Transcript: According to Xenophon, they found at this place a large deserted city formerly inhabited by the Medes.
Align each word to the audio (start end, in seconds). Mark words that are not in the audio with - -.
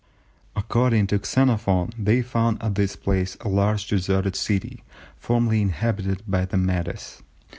According 0.55 1.05
to 1.13 1.23
Xenophon, 1.23 1.91
they 1.95 2.23
found 2.23 2.63
at 2.63 2.73
this 2.73 2.95
place 2.95 3.37
a 3.41 3.47
large 3.47 3.85
deserted 3.85 4.35
city 4.35 4.83
formerly 5.19 5.61
inhabited 5.61 6.23
by 6.27 6.45
the 6.45 6.57
Medes. 6.57 7.21